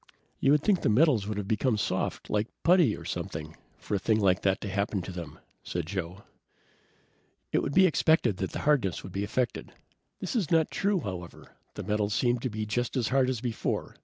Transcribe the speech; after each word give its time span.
"You 0.39 0.49
would 0.53 0.63
think 0.63 0.81
the 0.81 0.89
metals 0.89 1.27
would 1.27 1.37
have 1.37 1.47
become 1.47 1.77
soft, 1.77 2.27
like 2.27 2.47
putty, 2.63 2.97
or 2.97 3.05
something, 3.05 3.55
for 3.77 3.93
a 3.93 3.99
thing 3.99 4.19
like 4.19 4.41
that 4.41 4.59
to 4.61 4.67
happen 4.67 5.03
to 5.03 5.11
them," 5.11 5.37
said 5.61 5.85
Joe. 5.85 6.23
"It 7.51 7.61
would 7.61 7.75
be 7.75 7.85
expected 7.85 8.37
that 8.37 8.49
the 8.51 8.61
hardness 8.65 9.03
would 9.03 9.11
be 9.13 9.23
affected. 9.23 9.73
This 10.19 10.35
is 10.35 10.49
not 10.49 10.71
true, 10.71 11.01
however. 11.01 11.55
The 11.75 11.83
metals 11.83 12.15
seem 12.15 12.39
just 12.39 12.97
as 12.97 13.09
hard 13.09 13.29
as 13.29 13.41
before. 13.41 13.95